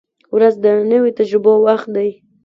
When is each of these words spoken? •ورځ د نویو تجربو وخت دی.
•ورځ 0.35 0.53
د 0.63 0.65
نویو 0.91 1.15
تجربو 1.19 1.53
وخت 1.65 1.87
دی. 1.95 2.09